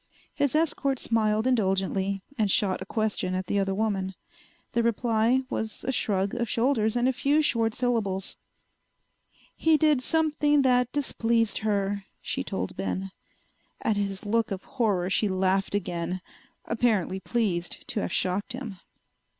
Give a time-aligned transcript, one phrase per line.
[0.33, 4.15] His escort smiled indulgently and shot a question at the other woman.
[4.71, 8.37] The reply was a shrug of shoulders and a few short syllables.
[9.55, 13.11] "He did something that displeased her," she told Ben.
[13.81, 16.21] At his look of horror she laughed again,
[16.65, 18.79] apparently pleased to have shocked him.